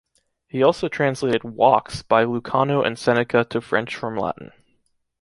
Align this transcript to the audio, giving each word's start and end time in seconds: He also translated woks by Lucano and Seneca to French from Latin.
He 0.47 0.63
also 0.63 0.87
translated 0.87 1.43
woks 1.43 2.01
by 2.07 2.25
Lucano 2.25 2.83
and 2.83 2.97
Seneca 2.97 3.45
to 3.51 3.61
French 3.61 3.95
from 3.95 4.15
Latin. 4.17 4.51